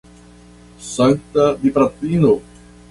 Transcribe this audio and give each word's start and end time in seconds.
Sankta 0.93 1.47
Dipatrino! 1.61 2.33